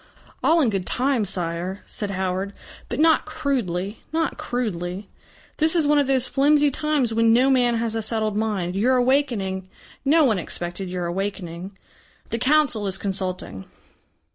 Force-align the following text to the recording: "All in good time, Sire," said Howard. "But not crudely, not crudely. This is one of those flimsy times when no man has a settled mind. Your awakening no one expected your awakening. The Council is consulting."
"All 0.43 0.61
in 0.61 0.71
good 0.71 0.87
time, 0.87 1.25
Sire," 1.25 1.83
said 1.85 2.09
Howard. 2.09 2.53
"But 2.89 2.99
not 2.99 3.27
crudely, 3.27 4.01
not 4.11 4.35
crudely. 4.35 5.09
This 5.57 5.75
is 5.75 5.85
one 5.85 5.99
of 5.99 6.07
those 6.07 6.25
flimsy 6.27 6.71
times 6.71 7.13
when 7.13 7.31
no 7.33 7.51
man 7.51 7.75
has 7.75 7.93
a 7.93 8.01
settled 8.01 8.35
mind. 8.35 8.75
Your 8.75 8.95
awakening 8.95 9.69
no 10.03 10.23
one 10.25 10.39
expected 10.39 10.89
your 10.89 11.05
awakening. 11.05 11.77
The 12.31 12.39
Council 12.39 12.87
is 12.87 12.97
consulting." 12.97 13.65